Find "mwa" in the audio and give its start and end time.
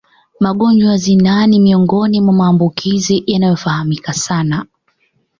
2.21-2.33